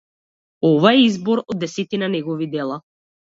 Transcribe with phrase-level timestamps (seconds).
[0.69, 2.81] Ова е избор од десетина негови дела.